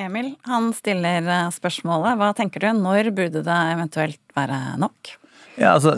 [0.00, 2.18] Emil han stiller eh, spørsmålet.
[2.20, 2.68] Hva tenker du?
[2.80, 5.14] Når burde det eventuelt være nok?
[5.56, 5.94] Ja, altså,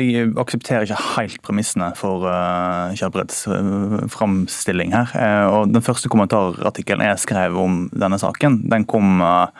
[0.00, 5.12] Jeg aksepterer ikke helt premissene for uh, Kjærbreds uh, framstilling her.
[5.12, 9.50] Uh, og Den første kommentarartikkelen jeg skrev om denne saken, den kom uh,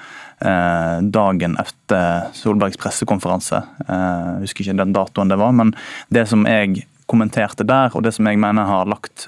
[0.41, 3.61] dagen etter Solbergs pressekonferanse.
[3.85, 5.75] Jeg husker ikke den datoen det var, men
[6.09, 9.27] det som jeg kommenterte der, og det som jeg mener har lagt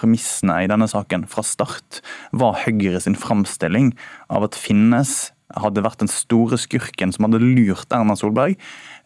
[0.00, 2.00] premissene i denne saken fra start,
[2.34, 3.92] var Høyre sin framstilling
[4.34, 8.58] av at Finnes hadde vært den store skurken som hadde lurt Erna Solberg.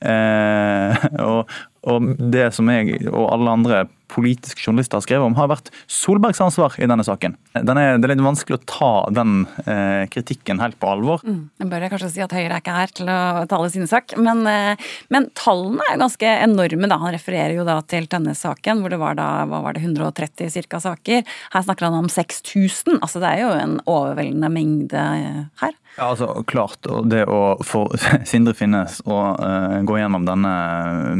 [0.03, 1.51] Eh, og,
[1.87, 6.41] og, det som jeg og alle andre politiske journalister har skrevet om, har vært Solbergs
[6.45, 7.37] ansvar i denne saken.
[7.57, 11.23] Er, det er litt vanskelig å ta den eh, kritikken helt på alvor.
[11.25, 14.17] Mm, jeg bør kanskje si at Høyre er ikke her til å tale sin sak,
[14.21, 16.91] men, eh, men tallene er jo ganske enorme.
[16.93, 17.01] da.
[17.01, 20.53] Han refererer jo da til denne saken, hvor det var da hva var det, 130
[20.53, 21.25] cirka saker.
[21.55, 23.01] Her snakker han om 6000.
[23.01, 25.79] altså Det er jo en overveldende mengde eh, her.
[25.97, 27.85] Ja, altså klart, Det å få
[28.29, 30.53] Sindre Finnes å uh, gå gjennom denne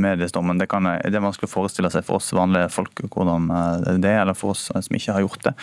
[0.01, 3.91] mediestormen, det, kan, det, er vanskelig å forestille seg for oss vanlige folk hvordan eh,
[4.01, 5.55] det er, eller for oss som ikke har gjort det.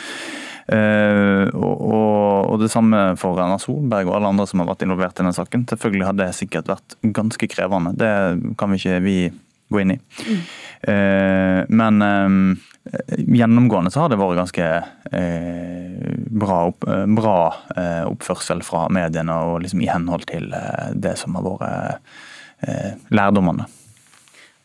[0.69, 5.17] Uh, og, og, Det samme for Erna Solberg og alle andre som har vært involvert
[5.17, 5.65] i denne saken.
[5.71, 7.95] Selvfølgelig hadde det sikkert vært ganske krevende.
[7.97, 8.13] Det
[8.59, 9.19] kan vi ikke vi
[9.69, 9.99] gå inn i.
[10.25, 10.41] Mm.
[10.81, 12.65] Eh, men eh,
[13.17, 14.67] gjennomgående så har det vært ganske
[15.11, 16.85] eh, bra, opp,
[17.17, 17.39] bra
[17.75, 22.15] eh, oppførsel fra mediene, og liksom i henhold til eh, det som har vært
[23.15, 23.69] lærdommene.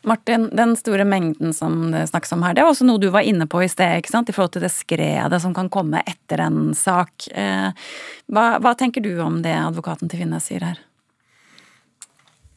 [0.05, 3.23] Martin, den store mengden som det snakkes om her, det er også noe du var
[3.23, 4.29] inne på i sted, ikke sant?
[4.29, 7.29] i forhold til det skredet som kan komme etter en sak.
[7.31, 10.83] Hva, hva tenker du om det advokaten til Finnes sier her?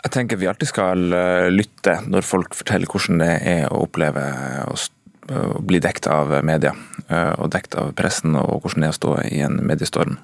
[0.08, 1.02] Jeg tenker vi alltid skal
[1.52, 4.24] lytte når folk forteller hvordan det er å oppleve
[4.72, 4.78] å
[5.60, 6.74] bli dekt av media
[7.10, 10.18] eh, og dekt av pressen, og hvordan det er å stå i en mediestorm.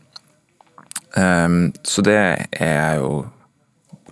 [1.19, 3.25] Ehm, så det er jeg jo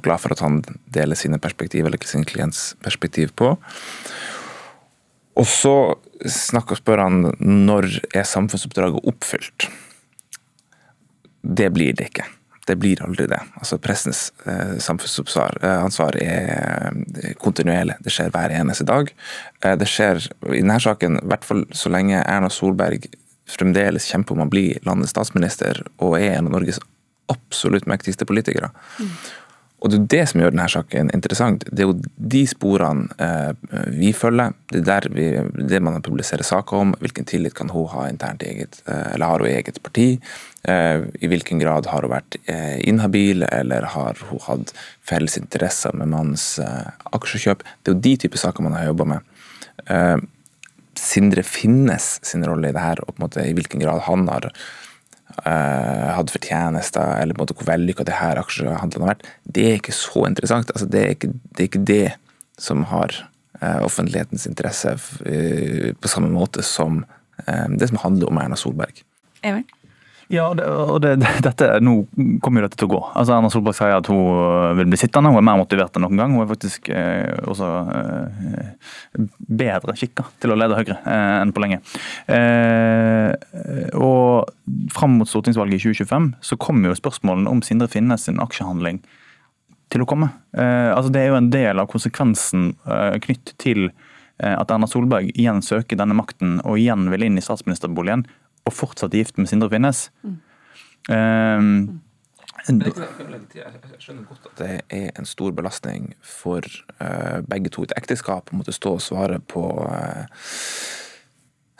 [0.02, 3.54] glad for at han deler sine perspektiv, eller sin klients perspektiv på.
[5.40, 5.76] Og så
[6.28, 9.70] snakker og spør han når er samfunnsoppdraget oppfylt.
[11.42, 12.28] Det blir det ikke.
[12.68, 13.40] Det blir aldri det.
[13.58, 17.98] Altså Pressens eh, samfunnsansvar eh, er kontinuerlig.
[18.06, 19.10] Det skjer hver eneste dag.
[19.64, 20.22] Eh, det skjer
[20.52, 23.10] i denne saken, i hvert fall så lenge Erna Solberg
[23.50, 26.80] fremdeles kjemper om å bli landets statsminister og er en av Norges
[27.32, 28.70] absolutt mektigste politikere.
[29.00, 29.16] Mm.
[29.82, 31.64] Og Det er det som gjør denne saken interessant.
[31.66, 31.96] Det er jo
[32.34, 34.54] de sporene eh, vi følger.
[34.70, 35.26] Det er vi,
[35.58, 36.94] det man publiserer saker om.
[37.02, 40.06] Hvilken tillit kan hun ha internt i eget, eh, eller har hun i eget parti?
[40.64, 44.74] Eh, I hvilken grad har hun vært eh, inhabil, eller har hun hatt
[45.06, 47.66] felles interesser med mannens eh, aksjekjøp?
[47.82, 49.28] Det er jo de typer saker man har jobba med.
[51.02, 54.28] Sindre Finnes sin rolle i det her, og på en måte i hvilken grad han
[54.30, 54.52] har
[55.42, 59.78] hatt fortjenester, eller på en måte hvor vellykka det her aksjehandlene har vært, det er
[59.80, 60.70] ikke så interessant.
[60.76, 63.16] Altså, det, er ikke, det, er ikke, det som har
[63.82, 67.02] offentlighetens interesse på samme måte som
[67.48, 69.02] det som handler om Erna Solberg.
[69.42, 69.66] Even?
[70.32, 72.06] Ja, og det, dette, nå
[72.44, 73.00] kommer jo dette til å gå.
[73.20, 75.32] Altså Erna Solberg sier at hun eh, vil bli sittende.
[75.34, 76.36] Hun er mer motivert enn noen gang.
[76.36, 79.26] Hun er faktisk eh, også eh,
[79.62, 81.82] bedre skikka til å lede Høyre eh, enn på lenge.
[82.32, 83.34] Eh,
[84.00, 84.52] og
[84.96, 89.02] fram mot stortingsvalget i 2025 så kommer jo spørsmålene om Sindre Finnes sin aksjehandling
[89.92, 90.32] til å komme.
[90.56, 92.72] Eh, altså Det er jo en del av konsekvensen
[93.26, 93.90] knytt til
[94.42, 98.24] at Erna Solberg igjen søker denne makten og igjen vil inn i statsministerboligen
[98.68, 100.10] og fortsatt gift med Sindre Finnes.
[100.24, 100.40] Mm.
[101.10, 102.02] Um,
[102.62, 102.94] jeg
[103.98, 106.66] skjønner godt at det er en stor belastning for
[107.02, 110.26] uh, begge to i et ekteskap å måtte stå og svare på uh,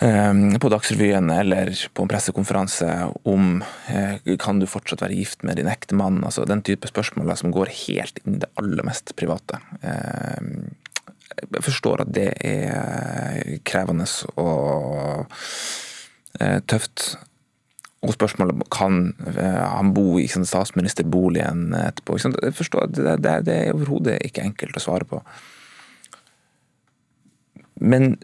[0.02, 2.88] på Dagsrevyen eller på en pressekonferanse
[3.30, 3.60] om
[4.42, 6.24] kan du fortsatt være gift med din ektemann.
[6.26, 9.60] Altså den type spørsmål som går helt inn i det aller mest private.
[9.86, 14.10] Jeg forstår at det er krevende
[14.42, 15.30] og
[16.40, 17.16] tøft.
[18.02, 22.18] Og spørsmålet kan han bo i statsministerboligen etterpå.
[22.18, 25.20] Jeg forstår det, det, det er overhodet ikke enkelt å svare på.
[27.82, 28.16] Men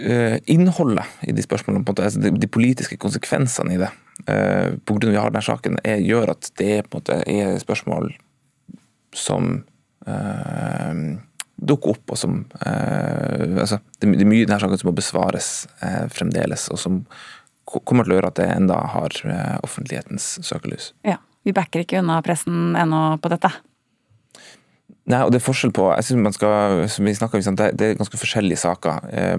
[0.00, 3.90] uh, innholdet i de spørsmålene, på en måte, altså de, de, politiske konsekvensene i det,
[4.28, 8.12] uh, at vi har denne saken, er, gjør at det på en måte er spørsmål
[9.16, 9.62] som
[10.08, 10.94] uh,
[11.58, 15.48] dukker opp, og som altså, det, det, er mye i denne saken som må besvares
[16.14, 17.00] fremdeles, og som
[17.68, 20.92] kommer til å gjøre at det enda har eh, offentlighetens søkelys.
[21.06, 23.50] Ja, Vi backer ikke unna pressen ennå på dette?
[25.08, 27.98] Nei, og det er forskjell på jeg synes man skal, som vi snakket, det, er
[28.00, 29.08] ganske forskjellige saker.
[29.08, 29.36] Eh,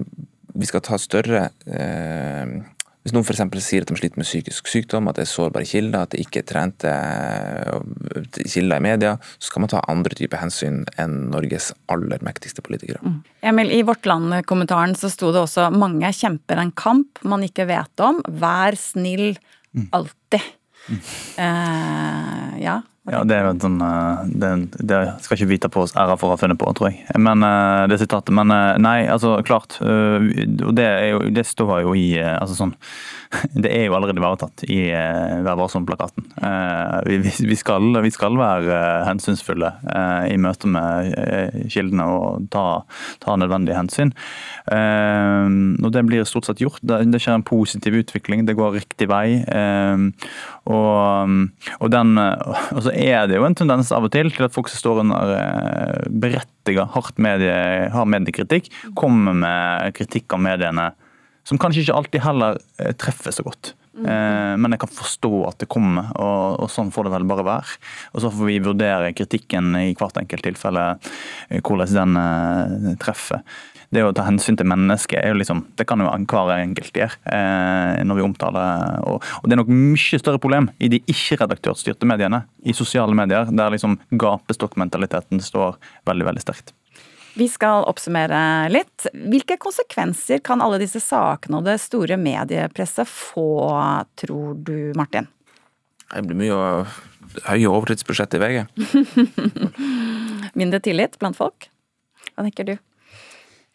[0.60, 2.56] vi skal ta større eh,
[3.00, 3.40] hvis noen f.eks.
[3.64, 6.42] sier at de sliter med psykisk sykdom, at det er sårbare kilder, at det ikke
[6.42, 11.70] er trente eh, kilder i media, så skal man ta andre typer hensyn enn Norges
[11.92, 13.00] aller mektigste politikere.
[13.00, 13.16] Mm.
[13.52, 18.04] Emil, I Vårt Land-kommentaren så sto det også 'mange kjemper en kamp man ikke vet
[18.04, 18.20] om'.
[18.28, 19.38] Vær snill
[19.72, 19.88] mm.
[19.96, 20.44] alltid.
[20.90, 21.00] Mm.
[21.40, 24.48] Uh, ja, ja, det er jo sånn eh, det,
[24.84, 27.00] det, skal ikke vite på oss æra for å ha funnet på, tror jeg.
[27.16, 28.34] Men eh, det sitatet.
[28.36, 29.78] Men eh, nei, altså klart.
[29.80, 30.90] Og det,
[31.32, 32.76] det står jo i altså sånn
[33.62, 36.24] det er jo allerede ivaretatt i Vær varsom-plakaten.
[37.06, 39.68] Vi, vi, skal, vi, skal, være hensynsfulle
[40.26, 41.14] i møte med
[41.70, 42.64] kildene og ta,
[43.22, 44.10] ta nødvendige hensyn.
[44.66, 46.82] Og det blir stort sett gjort.
[46.82, 49.38] Det, skjer en positiv utvikling, det går riktig vei.
[50.66, 51.38] Og,
[51.78, 54.70] og, den, og så er det jo en tendens av og til til at folk
[54.70, 57.54] som står under eh, berettiga hardt medie,
[57.94, 60.90] hard mediekritikk, kommer med kritikk av mediene
[61.46, 63.72] som kanskje ikke alltid heller eh, treffer så godt.
[63.94, 64.06] Mm.
[64.06, 67.46] Eh, men jeg kan forstå at det kommer, og, og, sånn får det vel bare
[67.46, 67.78] være.
[68.14, 70.86] Og Så får vi vurdere kritikken i hvert enkelt tilfelle,
[71.62, 73.44] hvordan den treffer
[73.90, 77.16] det å ta hensyn til mennesket er jo liksom, det kan jo hver enkelt gjøre
[77.34, 82.06] eh, når vi omtaler og, og, det er nok mye større problem i de ikke-redaktørstyrte
[82.06, 86.74] mediene, i sosiale medier, der liksom gapestokkmentaliteten står veldig, veldig sterkt.
[87.38, 89.06] Vi skal oppsummere litt.
[89.14, 93.70] Hvilke konsekvenser kan alle disse sakene og det store mediepresset få,
[94.18, 95.30] tror du, Martin?
[96.10, 96.60] Det blir mye
[97.46, 98.60] høye overtidsbudsjett i VG.
[100.58, 101.70] Mindre tillit blant folk?
[102.34, 102.74] Hva tenker du?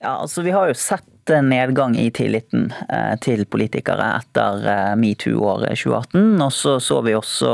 [0.04, 5.74] Ja, altså Vi har jo sett nedgang i tilliten eh, til politikere etter eh, metoo-året
[5.80, 6.42] 2018.
[6.42, 7.54] Og så så vi også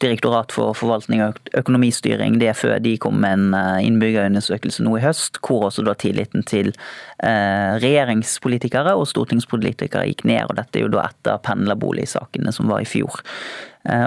[0.00, 5.40] Direktorat for forvaltning og økonomistyring, DFØ, de kom med en eh, innbyggerundersøkelse nå i høst,
[5.44, 6.72] hvor også da tilliten til
[7.20, 10.46] regjeringspolitikere og stortingspolitikere gikk ned.
[10.48, 13.20] og Dette er jo da etter pendlerboligsakene som var i fjor.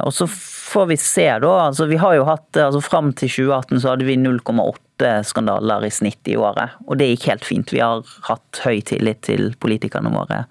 [0.02, 0.26] Og så
[0.74, 1.52] får vi se, da.
[1.68, 5.92] altså Vi har jo hatt, altså Fram til 2018 så hadde vi 0,8 skandaler i
[5.94, 6.78] snitt i året.
[6.88, 7.74] Og det gikk helt fint.
[7.74, 10.44] Vi har hatt høy tillit til politikerne våre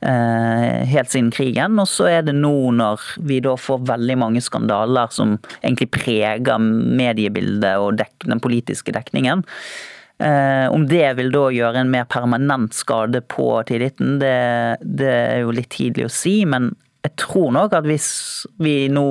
[0.00, 1.78] eh, helt siden krigen.
[1.82, 6.62] Og så er det nå når vi da får veldig mange skandaler som egentlig preger
[6.62, 9.44] mediebildet og den politiske dekningen.
[10.22, 15.42] Eh, om det vil da gjøre en mer permanent skade på tilliten, det, det er
[15.42, 16.42] jo litt tidlig å si.
[16.46, 16.70] Men
[17.02, 18.10] jeg tror nok at hvis
[18.62, 19.06] vi nå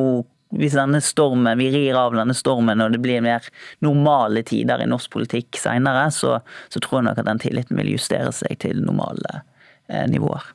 [0.57, 3.45] hvis denne stormen, vi rir av denne stormen og det blir mer
[3.83, 7.93] normale tider i norsk politikk seinere, så, så, tror jeg nok at den tilliten vil
[7.93, 9.41] justere seg til normale
[9.87, 10.51] eh, nivåer.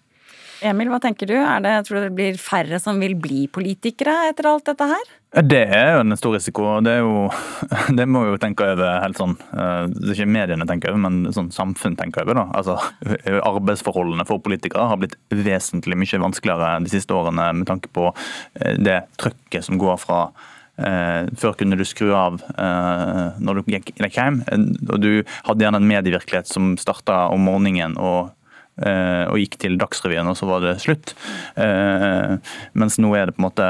[0.65, 1.37] Emil, hva tenker du?
[1.37, 5.11] Er det, tror du det blir færre som vil bli politikere etter alt dette her?
[5.37, 6.65] Det er jo en stor risiko.
[6.81, 7.27] Det, er jo,
[7.99, 11.03] det må vi jo tenke over helt sånn eh, Det er ikke mediene tenker over,
[11.05, 12.41] men sånn samfunn tenker over.
[12.41, 12.47] da.
[12.57, 12.79] Altså,
[13.53, 18.79] Arbeidsforholdene for politikere har blitt vesentlig mye vanskeligere de siste årene med tanke på eh,
[18.81, 20.29] det trøkket som går fra
[20.77, 22.35] Eh, før kunne du skru av
[23.41, 24.43] når du gikk hjem.
[24.45, 28.35] og Du hadde gjerne en medievirkelighet som starta om morgenen og
[28.77, 31.15] og gikk til Dagsrevyen, og så var det slutt.
[32.77, 33.69] Mens nå er det på en måte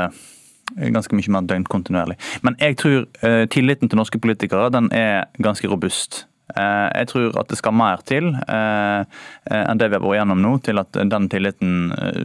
[0.77, 2.19] ganske mye mer døgnkontinuerlig.
[2.47, 6.27] Men jeg tror eh, tilliten til norske politikere den er ganske robust.
[6.57, 10.79] Jeg tror at det skal mer til enn det vi har vært gjennom nå, til
[10.79, 11.73] at den tilliten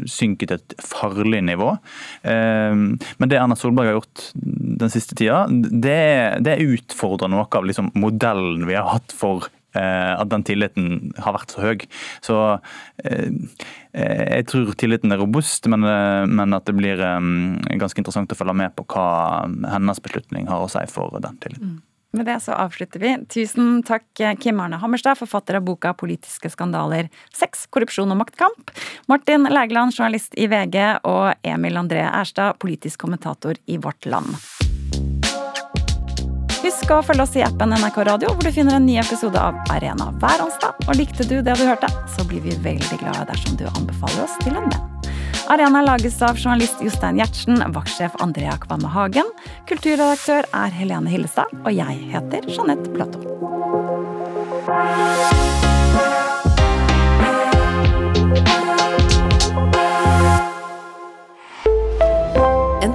[0.05, 1.71] synker til et farlig nivå.
[2.21, 7.89] Men det Erna Solberg har gjort den siste tida, det, det utfordrer noe av liksom
[7.97, 11.85] modellen vi har hatt for Eh, at den tilliten har vært så høy.
[12.25, 12.39] Så
[13.05, 13.29] eh,
[13.91, 18.57] jeg tror tilliten er robust, men, eh, men at det blir ganske interessant å følge
[18.63, 19.07] med på hva
[19.71, 21.77] hennes beslutning har å si for den tilliten.
[21.77, 21.87] Mm.
[22.11, 23.11] Med det så avslutter vi.
[23.31, 24.03] Tusen takk,
[24.43, 28.73] Kim Arne Hammerstad, forfatter av boka 'Politiske skandaler sex, korrupsjon og maktkamp'.
[29.07, 34.35] Martin Lægeland, journalist i VG, og Emil André Erstad, politisk kommentator i Vårt Land.
[36.61, 39.57] Husk å følge oss i appen NRK Radio, hvor du finner en ny episode av
[39.73, 40.77] Arena hver onsdag.
[40.85, 44.37] Og likte du det du hørte, så blir vi veldig glade dersom du anbefaler oss
[44.43, 44.87] til en venn.
[45.51, 49.31] Arena lages av journalist Jostein Gjertsen, vaktsjef Andrea Kvamme Hagen.
[49.69, 53.25] Kulturredaktør er Helene Hillestad, og jeg heter Jeanette Platou.